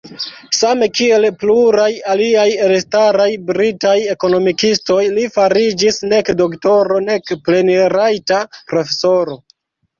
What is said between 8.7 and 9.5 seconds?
profesoro.